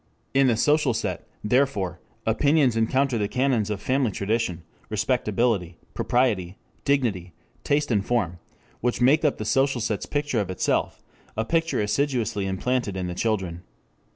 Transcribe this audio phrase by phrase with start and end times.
[0.33, 7.33] In the social set, therefore, opinions encounter the canons of Family Tradition, Respectability, Propriety, Dignity,
[7.63, 8.39] Taste and Form,
[8.79, 11.03] which make up the social set's picture of itself,
[11.37, 13.61] a picture assiduously implanted in the children.